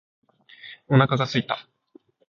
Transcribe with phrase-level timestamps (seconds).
[0.87, 1.67] お腹が空いた。